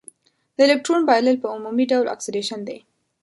د 0.55 0.57
الکترون 0.65 1.01
بایلل 1.09 1.37
په 1.43 1.47
عمومي 1.55 1.85
ډول 1.91 2.05
اکسیدیشن 2.15 2.59
دی. 2.67 2.77